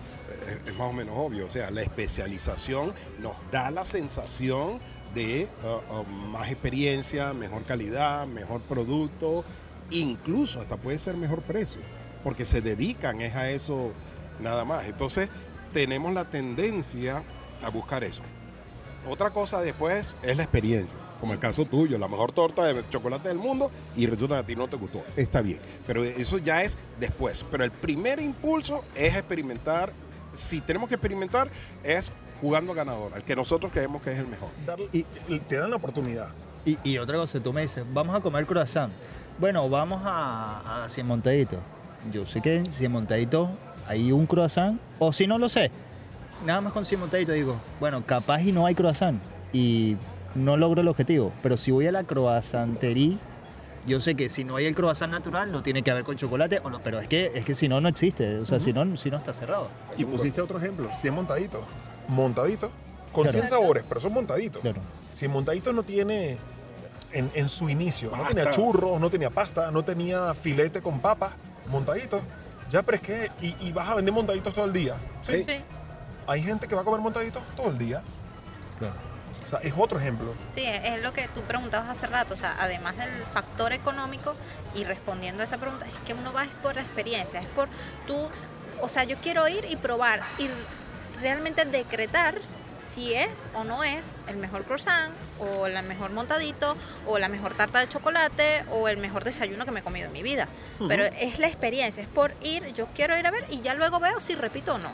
[0.67, 1.47] es más o menos obvio.
[1.47, 4.79] O sea, la especialización nos da la sensación
[5.15, 9.45] de uh, uh, más experiencia, mejor calidad, mejor producto,
[9.91, 11.81] incluso hasta puede ser mejor precio,
[12.23, 13.93] porque se dedican es a eso
[14.41, 14.85] nada más.
[14.85, 15.29] Entonces,
[15.73, 17.23] tenemos la tendencia
[17.63, 18.23] a buscar eso.
[19.09, 23.29] Otra cosa después es la experiencia, como el caso tuyo, la mejor torta de chocolate
[23.29, 25.03] del mundo y resulta que a ti no te gustó.
[25.17, 27.45] Está bien, pero eso ya es después.
[27.51, 29.93] Pero el primer impulso es experimentar.
[30.35, 31.49] Si tenemos que experimentar,
[31.83, 34.51] es jugando ganador, al que nosotros creemos que es el mejor.
[34.93, 35.05] Y-
[35.49, 36.29] te dan la oportunidad.
[36.67, 38.93] Y, y otra cosa, tú me dices, vamos a comer croissant.
[39.39, 41.61] Bueno, vamos a, a Cien Montaditos.
[42.13, 43.49] Yo sé que en Cien Montaditos
[43.89, 45.71] hay un croissant, o si no lo sé,
[46.45, 49.21] nada más con Cien Montaditos digo, bueno, capaz y no hay croissant
[49.53, 49.97] y
[50.37, 51.33] no logro el objetivo.
[51.43, 53.17] Pero si voy a la croissantería,
[53.87, 56.61] yo sé que si no hay el croissant natural, no tiene que haber con chocolate,
[56.63, 58.39] o no, pero es que, es que si no, no existe.
[58.39, 59.69] O sea, si, no, si no está cerrado.
[59.97, 61.63] Y pusiste otro ejemplo, 100 montaditos.
[62.09, 62.71] Montaditos.
[63.13, 63.39] Con Claro.
[63.39, 64.61] 100 sabores, pero son montaditos.
[64.63, 64.81] Claro.
[65.13, 66.37] 100 montaditos no tiene,
[67.13, 68.35] en, en su inicio, no Pasta.
[68.35, 71.33] tenía churros, no tenía pasta, no tenía filete con papas,
[71.71, 72.21] montaditos.
[72.69, 74.97] Ya, pero es que, y, y vas a vender montaditos todo el día.
[75.23, 75.45] Sí.
[75.47, 75.55] Sí.
[76.27, 78.03] Hay gente que va a comer montaditos todo el día.
[78.79, 78.95] Claro.
[79.45, 80.35] O sea, es otro ejemplo.
[80.51, 84.35] Sí, es lo que tú preguntabas hace rato, o sea, además del factor económico
[84.75, 87.69] y respondiendo a esa pregunta, es que uno va es por la experiencia, es por
[88.07, 88.29] tú,
[88.81, 90.49] o sea, yo quiero ir y probar y
[91.21, 92.39] realmente decretar
[92.71, 97.55] si es o no es el mejor croissant o el mejor montadito o la mejor
[97.55, 100.49] tarta de chocolate o el mejor desayuno que me he comido en mi vida.
[100.89, 103.99] Pero es la experiencia, es por ir, yo quiero ir a ver y ya luego
[103.99, 104.91] veo si repito o no.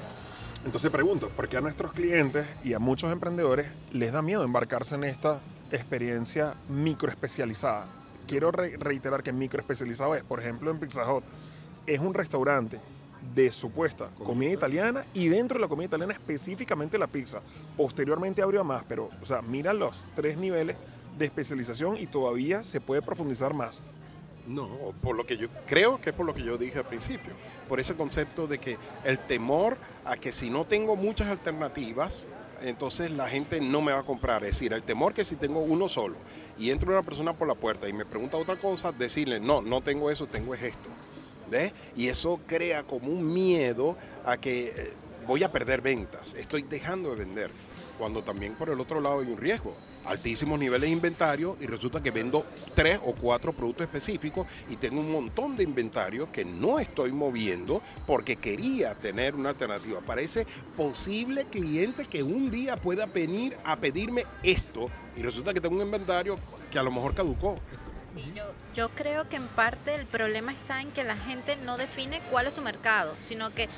[0.65, 4.95] Entonces pregunto, ¿por qué a nuestros clientes y a muchos emprendedores les da miedo embarcarse
[4.95, 5.41] en esta
[5.73, 7.89] experiencia microespecializada?
[8.29, 11.25] Quiero re- reiterar que microespecializado es, por ejemplo, en Pizza Hut,
[11.87, 12.81] es un restaurante
[13.35, 17.41] de supuesta comida italiana y dentro de la comida italiana específicamente la pizza.
[17.77, 20.77] Posteriormente abrió a más, pero, o sea, mira los tres niveles
[21.19, 23.83] de especialización y todavía se puede profundizar más.
[24.47, 24.69] No,
[25.03, 27.33] por lo que yo creo que es por lo que yo dije al principio,
[27.73, 32.27] por ese concepto de que el temor a que si no tengo muchas alternativas,
[32.61, 34.45] entonces la gente no me va a comprar.
[34.45, 36.17] Es decir, el temor que si tengo uno solo
[36.59, 39.81] y entra una persona por la puerta y me pregunta otra cosa, decirle, no, no
[39.81, 40.91] tengo eso, tengo es esto.
[41.51, 41.73] ¿Ves?
[41.97, 44.93] Y eso crea como un miedo a que eh,
[45.27, 47.51] voy a perder ventas, estoy dejando de vender.
[48.03, 52.03] Cuando también por el otro lado hay un riesgo, altísimos niveles de inventario y resulta
[52.03, 56.81] que vendo tres o cuatro productos específicos y tengo un montón de inventario que no
[56.81, 60.21] estoy moviendo porque quería tener una alternativa para
[60.77, 65.83] posible cliente que un día pueda venir a pedirme esto y resulta que tengo un
[65.83, 66.41] inventario
[66.73, 67.55] que a lo mejor caducó.
[68.17, 68.33] Sí,
[68.75, 72.49] yo creo que en parte el problema está en que la gente no define cuál
[72.49, 73.69] es su mercado, sino que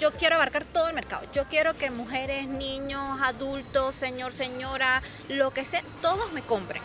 [0.00, 1.26] yo quiero abarcar todo el mercado.
[1.32, 6.82] Yo quiero que mujeres, niños, adultos, señor, señora, lo que sea, todos me compren.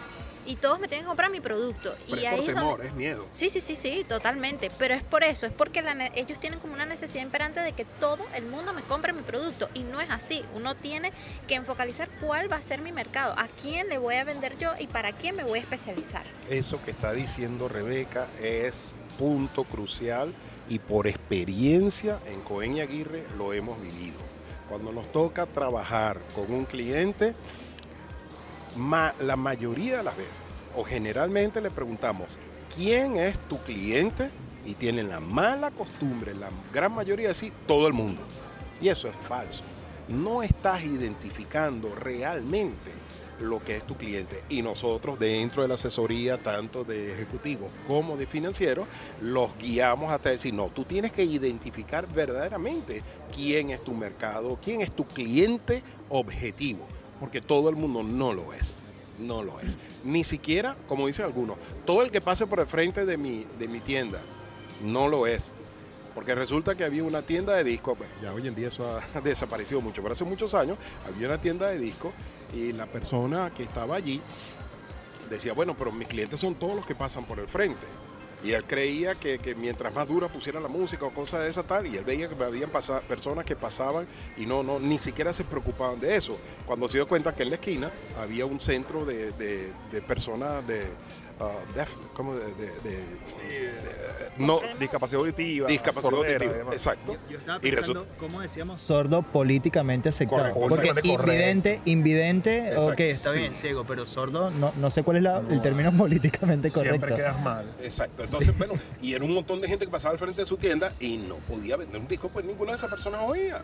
[0.47, 1.95] Y todos me tienen que comprar mi producto.
[2.07, 3.25] Pero y es ahí por temor, donde- es miedo.
[3.31, 4.69] Sí, sí, sí, sí, totalmente.
[4.77, 7.73] Pero es por eso, es porque la ne- ellos tienen como una necesidad imperante de
[7.73, 9.69] que todo el mundo me compre mi producto.
[9.73, 10.45] Y no es así.
[10.53, 11.11] Uno tiene
[11.47, 14.71] que enfocalizar cuál va a ser mi mercado, a quién le voy a vender yo
[14.77, 16.23] y para quién me voy a especializar.
[16.47, 20.31] Eso que está diciendo Rebeca es punto crucial
[20.69, 24.17] y por experiencia en Cohen y Aguirre lo hemos vivido.
[24.67, 27.35] Cuando nos toca trabajar con un cliente,
[29.19, 30.41] la mayoría de las veces
[30.75, 32.37] o generalmente le preguntamos,
[32.75, 34.29] ¿quién es tu cliente?
[34.65, 38.21] Y tienen la mala costumbre, la gran mayoría de decir, todo el mundo.
[38.81, 39.63] Y eso es falso.
[40.07, 42.91] No estás identificando realmente
[43.39, 44.43] lo que es tu cliente.
[44.49, 48.87] Y nosotros dentro de la asesoría, tanto de ejecutivos como de financieros,
[49.21, 53.01] los guiamos hasta decir, no, tú tienes que identificar verdaderamente
[53.33, 56.87] quién es tu mercado, quién es tu cliente objetivo,
[57.19, 58.75] porque todo el mundo no lo es.
[59.19, 59.77] No lo es.
[60.03, 63.67] Ni siquiera, como dicen algunos, todo el que pase por el frente de mi, de
[63.69, 64.19] mi tienda,
[64.83, 65.53] no lo es.
[66.13, 69.81] Porque resulta que había una tienda de discos, ya hoy en día eso ha desaparecido
[69.81, 72.13] mucho, pero hace muchos años había una tienda de discos
[72.53, 74.21] y la persona que estaba allí
[75.29, 77.85] decía, bueno, pero mis clientes son todos los que pasan por el frente.
[78.43, 81.63] Y él creía que, que mientras más dura pusiera la música o cosas de esa
[81.63, 82.69] tal, y él veía que habían
[83.07, 84.05] personas que pasaban
[84.37, 86.37] y no, no, ni siquiera se preocupaban de eso.
[86.67, 90.67] Cuando se dio cuenta que en la esquina había un centro de, de- de personas
[90.67, 90.83] de,
[91.39, 93.71] ah, deaf, ¿cómo de, de- de- de-
[94.37, 97.17] no, Discapacidad auditiva, discapacidad sordera, auditiva, exacto.
[97.29, 100.53] Yo estaba Y pensando, resulta- ¿cómo decíamos sordo políticamente aceptado?
[100.53, 103.39] Correcto, Porque invidente, invidente, Exacto, ok, está sí.
[103.39, 105.61] bien, ciego, pero sordo, no, no sé cuál es la- el No.
[105.61, 106.97] término políticamente correcto.
[106.97, 107.65] Siempre quedas mal.
[107.81, 108.23] Exacto.
[108.23, 110.93] Entonces, bueno, y era un montón de gente que pasaba al frente de su tienda
[110.99, 113.63] y no podía vender un disco, pues ninguna de esas personas oía.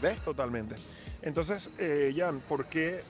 [0.00, 0.18] ¿Ves?
[0.24, 0.74] Totalmente.
[1.22, 3.02] Entonces, eh, Jan, ¿por qué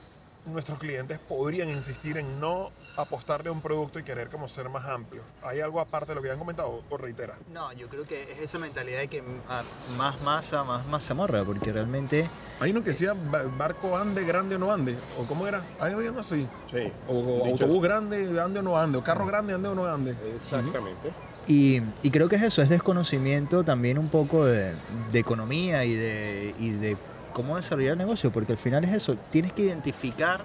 [0.44, 4.84] nuestros clientes podrían insistir en no apostarle a un producto y querer como ser más
[4.86, 5.22] amplio?
[5.42, 7.34] ¿Hay algo aparte de lo que ya han comentado o reitera?
[7.52, 9.22] No, yo creo que es esa mentalidad de que
[9.96, 12.28] más masa, más mazamorra, porque realmente
[12.60, 15.94] Hay uno que decía ba- barco ande, grande o no ande, o cómo era, hay
[15.94, 16.46] uno así.
[16.70, 16.92] Sí.
[17.08, 20.14] O, o autobús grande, ande o no ande, o carro grande, ande o no ande.
[20.36, 21.12] Exactamente.
[21.48, 24.74] Y, y creo que es eso, es desconocimiento también un poco de,
[25.10, 26.96] de economía y de, y de
[27.32, 30.42] cómo desarrollar el negocio, porque al final es eso, tienes que identificar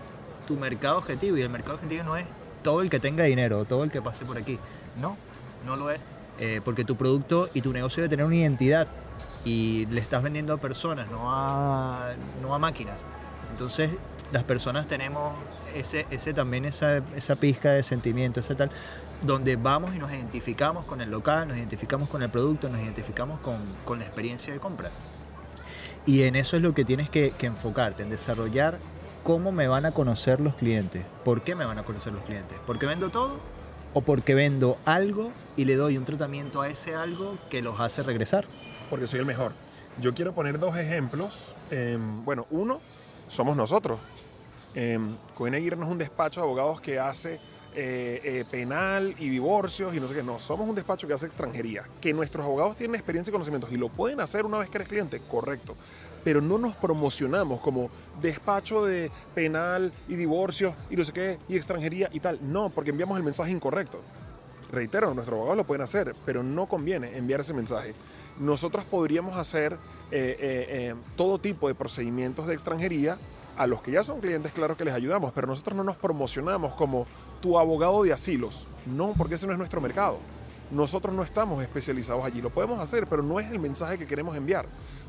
[0.47, 2.25] tu mercado objetivo y el mercado objetivo no es
[2.63, 4.59] todo el que tenga dinero, todo el que pase por aquí,
[4.99, 5.17] no,
[5.65, 6.01] no lo es,
[6.39, 8.87] Eh, porque tu producto y tu negocio debe tener una identidad
[9.43, 12.11] y le estás vendiendo a personas, no a,
[12.43, 13.05] no a máquinas.
[13.51, 13.89] Entonces
[14.31, 15.33] las personas tenemos
[15.73, 18.69] ese, ese también esa, esa pizca de sentimiento, ese tal,
[19.23, 23.39] donde vamos y nos identificamos con el local, nos identificamos con el producto, nos identificamos
[23.39, 24.91] con, con la experiencia de compra.
[26.07, 28.79] Y en eso es lo que tienes que, enfocarte, en desarrollar
[29.23, 32.57] cómo me van a conocer los clientes, por qué me van a conocer los clientes,
[32.65, 33.35] porque vendo todo
[33.93, 38.03] o porque vendo algo y le doy un tratamiento a ese algo que los hace
[38.03, 38.45] regresar.
[38.89, 39.51] porque soy el mejor.
[39.99, 41.55] Yo quiero poner dos ejemplos.
[41.71, 42.79] Em, bueno, uno,
[43.27, 43.99] somos nosotros.
[44.75, 44.97] Eh,
[45.37, 47.41] Aguirre no es un despacho de abogados que hace
[47.75, 50.23] eh, eh, penal y divorcios y no sé qué.
[50.23, 51.83] No, somos un despacho que hace extranjería.
[52.01, 54.87] Que nuestros abogados tienen experiencia y conocimientos y lo pueden hacer una vez que eres
[54.87, 55.75] cliente, correcto.
[56.23, 57.89] Pero no nos promocionamos como
[58.21, 62.39] despacho de penal y divorcios y no sé qué y extranjería y tal.
[62.41, 64.01] No, porque enviamos el mensaje incorrecto.
[64.71, 67.95] Reitero, nuestros abogados lo pueden hacer, pero no conviene enviar ese mensaje.
[68.39, 69.77] Nosotros podríamos hacer eh,
[70.39, 73.17] eh, eh, todo tipo de procedimientos de extranjería
[73.57, 76.73] a los que ya son clientes, claro que les ayudamos, pero nosotros no nos promocionamos
[76.73, 77.07] como
[77.41, 78.67] tu abogado de asilos.
[78.85, 80.19] No, porque ese no es nuestro mercado.
[80.69, 82.41] Nosotros no estamos especializados allí.
[82.41, 84.65] Lo podemos hacer, pero no es el mensaje que queremos enviar.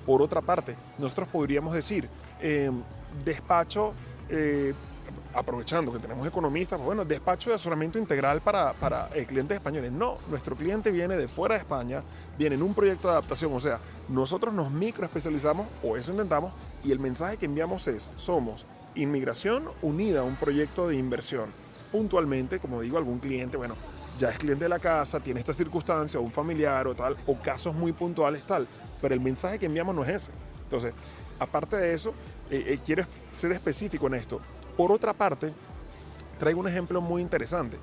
[0.06, 2.08] Por otra parte, nosotros podríamos decir,
[2.40, 2.70] eh,
[3.24, 3.92] despacho,
[4.30, 4.72] eh,
[5.34, 9.92] aprovechando que tenemos economistas, bueno, despacho de asesoramiento integral para, para eh, clientes españoles.
[9.92, 12.02] No, nuestro cliente viene de fuera de España,
[12.36, 16.52] viene en un proyecto de adaptación, o sea, nosotros nos microespecializamos, o eso intentamos,
[16.84, 21.50] y el mensaje que enviamos es, somos inmigración unida a un proyecto de inversión.
[21.92, 23.74] Puntualmente, como digo, algún cliente, bueno,
[24.18, 27.74] ya es cliente de la casa, tiene esta circunstancia, un familiar o tal, o casos
[27.74, 28.66] muy puntuales tal,
[29.00, 30.32] pero el mensaje que enviamos no es ese.
[30.64, 30.92] Entonces,
[31.38, 32.10] aparte de eso,
[32.50, 34.40] eh, eh, quiero ser específico en esto.
[34.78, 35.52] Por otra parte,
[36.38, 37.76] traigo un ejemplo muy interesante.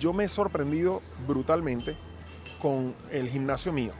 [0.00, 1.96] Yo me he sorprendido brutalmente
[2.60, 3.92] con el gimnasio mío.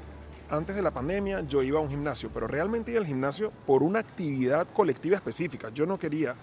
[0.51, 3.85] Antes de la pandemia yo iba a un gimnasio, pero realmente iba al gimnasio por
[3.85, 5.71] una actividad colectiva específica.
[5.71, 6.35] Yo no quería,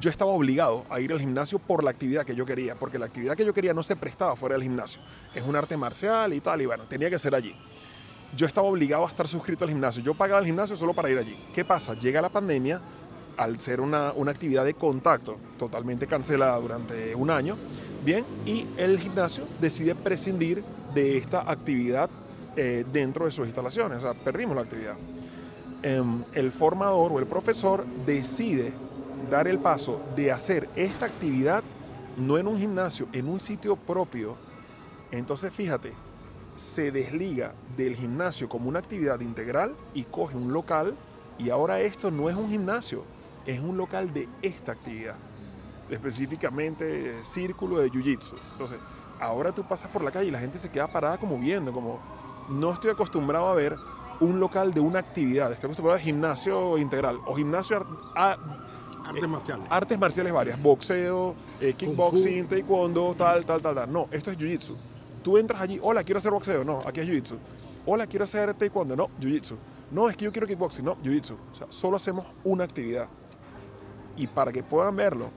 [0.00, 3.04] yo estaba obligado a ir al gimnasio por la actividad que yo quería, porque la
[3.04, 5.02] actividad que yo quería no se prestaba fuera del gimnasio.
[5.34, 7.54] Es un arte marcial y tal, y bueno, tenía que ser allí.
[8.34, 10.02] Yo estaba obligado a estar suscrito al gimnasio.
[10.02, 11.36] Yo pagaba el gimnasio solo para ir allí.
[11.52, 11.92] ¿Qué pasa?
[11.92, 12.80] Llega la pandemia,
[13.36, 17.56] al ser una, una actividad de contacto totalmente cancelada durante un año,
[18.04, 20.62] bien, y el gimnasio decide prescindir
[20.94, 22.08] de esta actividad
[22.56, 24.96] eh, dentro de sus instalaciones, o sea, perdimos la actividad.
[25.82, 28.72] Em, el formador o el profesor decide
[29.28, 31.62] dar el paso de hacer esta actividad
[32.16, 34.36] no en un gimnasio, en un sitio propio.
[35.10, 35.92] Entonces, fíjate,
[36.54, 40.94] se desliga del gimnasio como una actividad integral y coge un local
[41.38, 43.04] y ahora esto no es un gimnasio,
[43.46, 45.16] es un local de esta actividad,
[45.90, 48.34] específicamente eh, círculo de jiu-jitsu.
[48.52, 48.78] Entonces,
[49.20, 52.00] ahora tú pasas por la calle y la gente se queda parada como viendo, como
[52.50, 53.76] no estoy acostumbrado a ver
[54.20, 57.84] un local de una actividad, estoy acostumbrado a gimnasio integral o gimnasio
[58.16, 58.36] a-
[59.06, 59.66] Artes marciales.
[59.68, 63.92] artes marciales varias, boxeo, eh, kickboxing, taekwondo, tal, tal, tal, tal.
[63.92, 64.74] No, esto es jiu-jitsu.
[65.22, 67.36] Tú entras allí, hola, quiero hacer boxeo, no, aquí es jiu-jitsu.
[67.84, 69.56] Hola, quiero hacer taekwondo, no, jiu-jitsu.
[69.90, 71.34] No, es que yo quiero kickboxing, no, jiu-jitsu.
[71.52, 73.08] O sea, solo hacemos una actividad.
[74.16, 75.30] Y para que puedan verlo,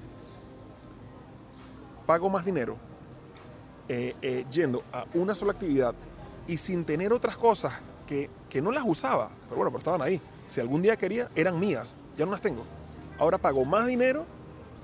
[2.06, 2.78] pago más dinero
[3.90, 5.96] eh, eh, yendo a una sola actividad
[6.48, 7.74] y sin tener otras cosas
[8.06, 10.22] que, que no las usaba, pero bueno, pero estaban ahí.
[10.46, 12.64] Si algún día quería, eran mías, ya no las tengo.
[13.20, 14.26] Ahora pago más dinero,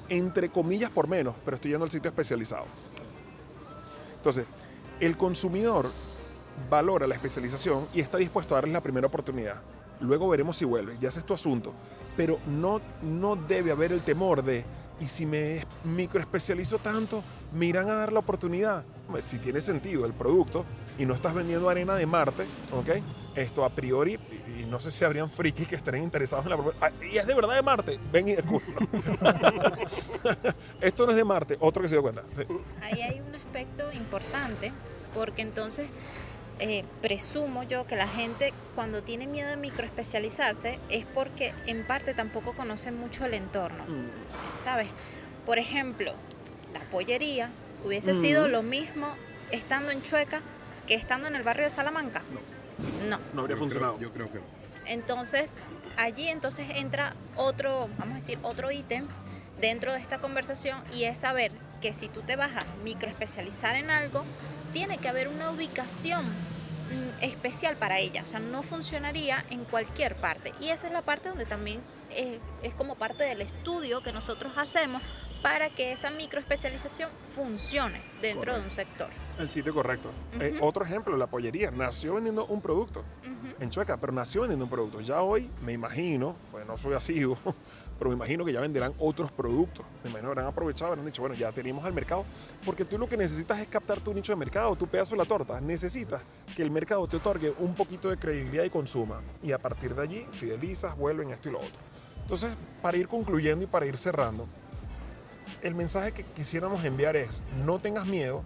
[0.09, 2.65] entre comillas, por menos, pero estoy yendo al sitio especializado.
[4.15, 4.45] Entonces,
[4.99, 5.91] el consumidor
[6.69, 9.61] valora la especialización y está dispuesto a darles la primera oportunidad.
[9.99, 11.73] Luego veremos si vuelve, ya ese es tu asunto.
[12.15, 14.65] Pero no, no debe haber el temor de,
[14.99, 17.23] y si me microespecializo tanto,
[17.53, 18.85] me irán a dar la oportunidad.
[19.19, 20.65] Si tiene sentido el producto
[20.97, 22.89] y no estás vendiendo arena de Marte, ¿ok?
[23.35, 24.19] Esto a priori,
[24.59, 26.85] y no sé si habrían frikis que estarían interesados en la propuesta.
[26.85, 28.79] Ah, y es de verdad de Marte, ven y descúbrelo.
[30.81, 32.23] Esto no es de Marte, otro que se dio cuenta.
[32.35, 32.43] Sí.
[32.81, 34.71] Ahí hay un aspecto importante,
[35.13, 35.87] porque entonces
[36.59, 42.13] eh, presumo yo que la gente cuando tiene miedo de microespecializarse es porque en parte
[42.13, 43.83] tampoco conoce mucho el entorno,
[44.63, 44.87] ¿sabes?
[45.45, 46.13] Por ejemplo,
[46.73, 47.49] la pollería
[47.83, 49.07] hubiese sido lo mismo
[49.51, 50.41] estando en Chueca
[50.87, 52.21] que estando en el barrio de Salamanca.
[53.09, 53.19] No.
[53.33, 53.97] No habría Yo funcionado.
[53.97, 54.45] creo- yo creo que no.
[54.85, 55.53] Entonces,
[55.97, 59.05] allí entonces entra otro, vamos a decir, otro ítem
[59.61, 63.89] dentro de esta conversación y es saber que si tú te vas a microespecializar en
[63.89, 64.23] algo,
[64.73, 70.15] tiene que haber una ubicación mm, especial para ella, o sea, no funcionaría en cualquier
[70.15, 70.51] parte.
[70.59, 74.53] Y esa es la parte donde también eh, es como parte del estudio que nosotros
[74.57, 75.01] hacemos
[75.41, 79.09] para que esa microespecialización funcione dentro de un sector.
[79.37, 80.09] El sitio correcto.
[80.39, 81.69] Eh, otro ejemplo, la pollería.
[81.69, 83.03] Nació vendiendo un producto
[83.59, 85.01] en Chueca, pero nació vendiendo un producto.
[85.01, 87.37] Ya hoy me imagino, pues no soy asiduo,
[87.97, 89.85] pero me imagino que ya venderán otros productos.
[90.03, 92.25] Me imagino que habrán aprovechado, habrán dicho, bueno, ya tenemos al mercado.
[92.65, 95.25] Porque tú lo que necesitas es captar tu nicho de mercado, tu pedazo de la
[95.25, 95.61] torta.
[95.61, 96.23] Necesitas
[96.55, 99.21] que el mercado te otorgue un poquito de credibilidad y consuma.
[99.41, 101.81] Y a partir de allí, fidelizas, vuelven esto y lo otro.
[102.21, 104.47] Entonces, para ir concluyendo y para ir cerrando,
[105.61, 108.43] el mensaje que quisiéramos enviar es, no tengas miedo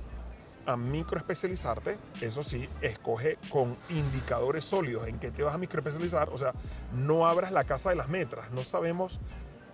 [0.68, 6.38] a microespecializarte, eso sí, escoge con indicadores sólidos en qué te vas a microespecializar, o
[6.38, 6.54] sea,
[6.94, 9.22] no abras la casa de las metras, no sabemos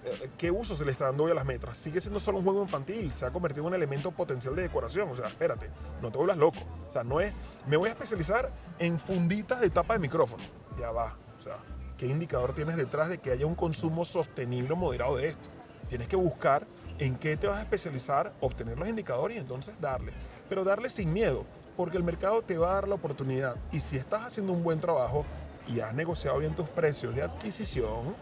[0.06, 2.44] eh, qué uso se le está dando hoy a las metras, sigue siendo solo un
[2.44, 5.70] juego infantil, se ha convertido en un elemento potencial de decoración, o sea, espérate,
[6.02, 7.34] no te vuelvas loco, o sea, no es,
[7.66, 10.44] me voy a especializar en funditas de tapa de micrófono,
[10.80, 11.58] ya va, o sea,
[11.98, 15.50] ¿qué indicador tienes detrás de que haya un consumo sostenible o moderado de esto?
[15.88, 16.66] Tienes que buscar
[17.00, 20.14] en qué te vas a especializar, obtener los indicadores y entonces darle.
[20.54, 23.56] Pero darle sin miedo, porque el mercado te va a dar la oportunidad.
[23.72, 25.26] Y si estás haciendo un buen trabajo
[25.68, 28.14] y has negociado bien tus precios de adquisición,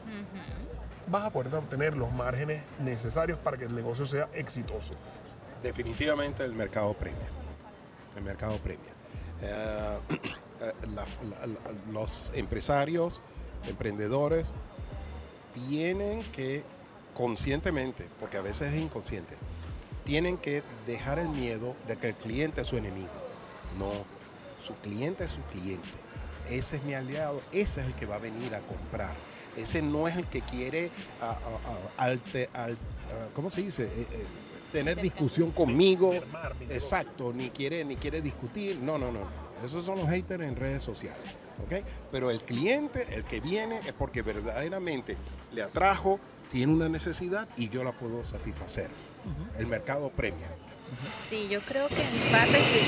[1.07, 4.93] vas a poder obtener los márgenes necesarios para que el negocio sea exitoso.
[5.61, 7.27] Definitivamente el mercado premia.
[8.15, 8.93] El mercado premia.
[9.41, 9.97] Eh,
[10.61, 13.19] eh, la- la- la- los empresarios,
[13.67, 14.47] emprendedores,
[15.53, 16.63] tienen que
[17.13, 19.35] conscientemente, porque a veces es inconsciente,
[20.03, 23.09] tienen que dejar el miedo de que el cliente es su enemigo.
[23.77, 23.91] No,
[24.65, 25.87] su cliente es su cliente.
[26.49, 29.13] Ese es mi aliado, ese es el que va a venir a comprar.
[29.55, 33.83] Ese no es el que quiere, a- a- a- alte- al- a- ¿cómo se dice?
[33.83, 34.25] Eh, eh,
[34.71, 36.13] tener discusión conmigo.
[36.69, 38.77] Exacto, ni quiere, ni quiere discutir.
[38.77, 39.65] No, no, no, no.
[39.65, 41.21] Esos son los haters en redes sociales.
[41.65, 41.85] ¿ok?
[42.11, 45.15] Pero el cliente, el que viene, es porque verdaderamente
[45.51, 46.19] le atrajo,
[46.51, 48.89] tiene una necesidad y yo la puedo satisfacer.
[49.57, 50.47] El mercado premia.
[51.19, 52.81] Sí, yo creo que en parte estoy,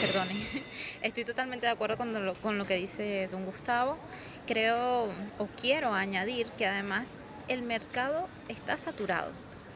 [0.00, 0.34] perdone,
[1.02, 3.98] estoy totalmente de acuerdo con lo, con lo que dice don Gustavo.
[4.46, 9.32] Creo o quiero añadir que además el mercado está saturado.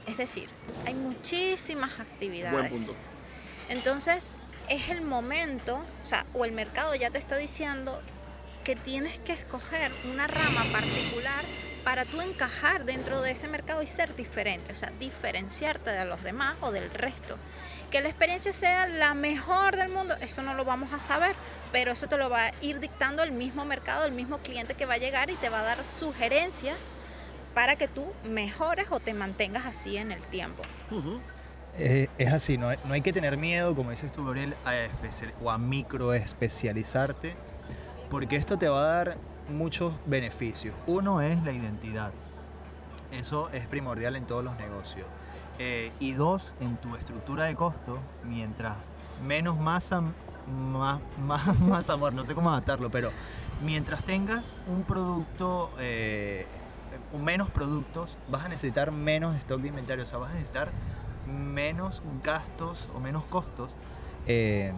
[0.07, 0.49] Es decir,
[0.87, 2.71] hay muchísimas actividades.
[2.71, 2.95] Buen punto.
[3.69, 4.35] Entonces,
[4.69, 8.01] es el momento, o sea, o el mercado ya te está diciendo
[8.65, 11.45] que tienes que escoger una rama particular
[11.85, 16.23] para tú encajar dentro de ese mercado y ser diferente, o sea, diferenciarte de los
[16.23, 17.37] demás o del resto.
[17.91, 21.35] Que la experiencia sea la mejor del mundo, eso no lo vamos a saber,
[21.73, 24.87] pero eso te lo va a ir dictando el mismo mercado, el mismo cliente que
[24.87, 26.89] va a llegar y te va a dar sugerencias
[27.55, 30.63] para que tú mejores o te mantengas así en el tiempo.
[31.79, 34.75] Eh, es así, no hay, no hay que tener miedo, como dices tú, Gabriel, a
[34.75, 37.35] especial- o a microespecializarte,
[38.11, 39.17] porque esto te va a dar
[39.49, 40.75] muchos beneficios.
[40.87, 42.13] Uno es la identidad.
[43.11, 45.07] Eso es primordial en todos los negocios.
[45.59, 48.77] Eh, y dos, en tu estructura de costo, mientras
[49.27, 50.03] menos masa,
[50.49, 53.11] más, más, más amor, no sé cómo adaptarlo, pero
[53.63, 56.47] mientras tengas un producto, eh,
[57.23, 60.71] menos productos, vas a necesitar menos stock de inventario, o sea, vas a necesitar
[61.27, 63.71] menos gastos o menos costos
[64.27, 64.73] eh,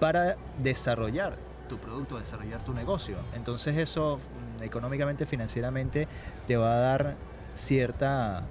[0.00, 1.36] para desarrollar
[1.68, 3.16] tu producto, desarrollar tu negocio.
[3.34, 6.08] Entonces eso mm, económicamente, financieramente,
[6.46, 7.16] te va a dar
[7.54, 8.44] cierta,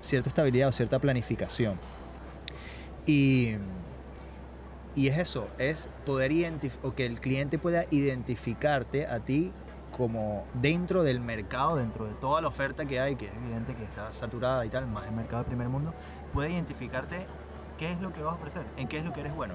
[0.00, 1.78] cierta estabilidad o cierta planificación.
[3.06, 3.54] Y,
[4.94, 6.32] y es eso, es poder
[6.82, 9.52] o que el cliente pueda identificarte a ti
[9.96, 13.84] como dentro del mercado, dentro de toda la oferta que hay, que es evidente que
[13.84, 15.94] está saturada y tal, más el mercado del primer mundo,
[16.34, 17.26] puede identificarte
[17.78, 19.54] qué es lo que vas a ofrecer, en qué es lo que eres bueno.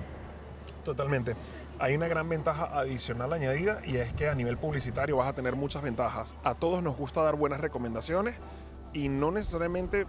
[0.84, 1.36] Totalmente.
[1.82, 5.56] Hay una gran ventaja adicional añadida y es que a nivel publicitario vas a tener
[5.56, 6.36] muchas ventajas.
[6.44, 8.36] A todos nos gusta dar buenas recomendaciones
[8.94, 10.06] y no necesariamente,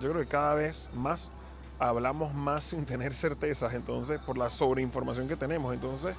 [0.00, 1.32] yo creo que cada vez más
[1.78, 5.72] hablamos más sin tener certezas, entonces por la sobreinformación que tenemos.
[5.72, 6.14] Entonces,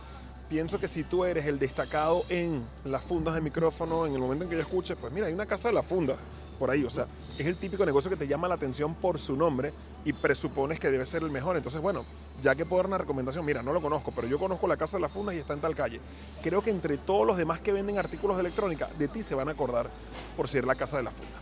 [0.50, 4.46] pienso que si tú eres el destacado en las fundas de micrófono, en el momento
[4.46, 6.16] en que yo escuche, pues mira, hay una casa de la funda
[6.60, 7.07] por ahí, o sea,
[7.38, 9.72] es el típico negocio que te llama la atención por su nombre
[10.03, 11.55] y presupones que debe ser el mejor.
[11.55, 12.03] Entonces, bueno,
[12.41, 14.97] ya que puedo dar una recomendación, mira, no lo conozco, pero yo conozco la casa
[14.97, 16.01] de las fundas y está en tal calle.
[16.43, 19.47] Creo que entre todos los demás que venden artículos de electrónica, de ti se van
[19.47, 19.89] a acordar
[20.36, 21.39] por ser la casa de la funda.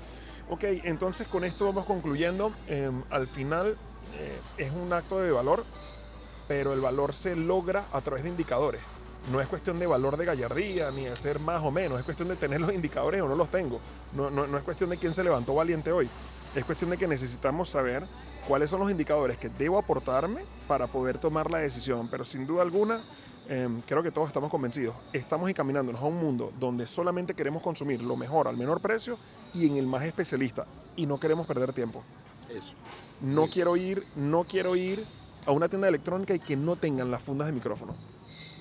[0.49, 2.53] Ok, entonces con esto vamos concluyendo.
[2.67, 3.75] Em, al final
[4.17, 5.65] eh, es un acto de valor,
[6.47, 8.81] pero el valor se logra a través de indicadores.
[9.31, 12.29] No es cuestión de valor de gallardía, ni de ser más o menos, es cuestión
[12.29, 13.79] de tener los indicadores o no los tengo.
[14.13, 16.09] No, no, no es cuestión de quién se levantó valiente hoy.
[16.55, 18.07] Es cuestión de que necesitamos saber
[18.47, 22.07] cuáles son los indicadores que debo aportarme para poder tomar la decisión.
[22.07, 23.01] Pero sin duda alguna,
[23.49, 24.95] eh, creo que todos estamos convencidos.
[25.11, 29.17] Estamos encaminándonos a un mundo donde solamente queremos consumir lo mejor al menor precio
[29.53, 30.65] y en el más especialista.
[30.95, 32.01] Y no queremos perder tiempo.
[32.49, 32.73] Eso.
[33.19, 33.51] No Sí.
[33.55, 35.05] quiero ir, no quiero ir
[35.47, 37.95] a una tienda electrónica y que no tengan las fundas de micrófono.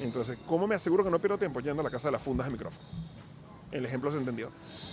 [0.01, 2.47] Entonces, ¿cómo me aseguro que no pierdo tiempo yendo a la casa de las fundas
[2.47, 2.87] de micrófono?
[3.73, 4.51] El ejemplo se entendió.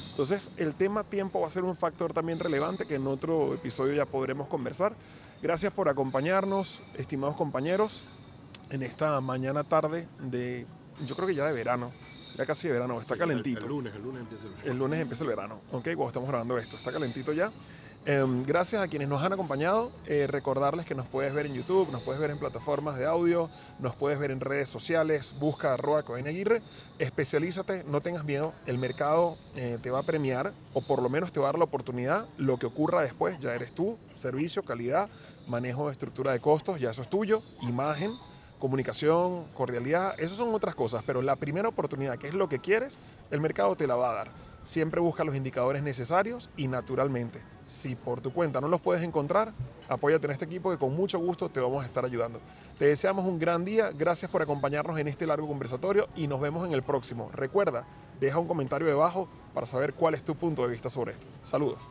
[0.10, 3.94] Entonces, el tema tiempo va a ser un factor también relevante que en otro episodio
[3.94, 4.94] ya podremos conversar.
[5.42, 8.04] Gracias por acompañarnos, estimados compañeros,
[8.72, 10.66] en esta mañana tarde de,
[11.06, 11.92] yo creo que ya de verano,
[12.38, 13.66] ya casi de verano, está El- calentito.
[13.66, 15.84] El, lunes, el lunes empieza el El lunes empieza el verano, ¿ok?
[15.84, 17.52] Cuando estamos grabando esto, está calentito ya.
[18.06, 19.90] Em, gracias a quienes nos han acompañado.
[20.08, 23.50] Eh, recordarles que nos puedes ver en YouTube, nos puedes ver en plataformas de audio,
[23.80, 25.34] nos puedes ver en redes sociales.
[25.40, 26.62] Busca arroba Cohen Aguirre.
[27.00, 28.54] Especialízate, no tengas miedo.
[28.66, 31.60] El mercado eh, te va a premiar o por lo menos te va a dar
[31.60, 32.28] la oportunidad.
[32.38, 33.98] Lo que ocurra después ya eres tú.
[34.16, 35.08] Servicio, calidad,
[35.48, 37.42] manejo de estructura de costos, ya eso es tuyo.
[37.62, 38.12] Imagen
[38.60, 42.98] comunicación, cordialidad, eso son otras cosas, pero la primera oportunidad, que es lo que quieres,
[43.30, 44.53] el mercado te la va a dar.
[44.64, 49.54] Siempre busca los indicadores necesarios y naturalmente, si por tu cuenta no los puedes encontrar,
[49.90, 52.40] apóyate en este equipo que con mucho gusto te vamos a estar ayudando.
[52.78, 56.66] Te deseamos un gran día, gracias por acompañarnos en este largo conversatorio y nos vemos
[56.66, 57.30] en el próximo.
[57.34, 57.86] Recuerda,
[58.20, 61.28] deja un comentario debajo para saber cuál es tu punto de vista sobre esto.
[61.44, 61.90] Saludos.